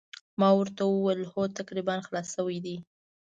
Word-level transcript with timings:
ما 0.39 0.49
ورته 0.59 0.81
وویل 0.85 1.21
هو 1.31 1.41
تقریباً 1.59 1.95
خلاص 2.05 2.27
شوي 2.35 2.57
دي. 2.65 2.75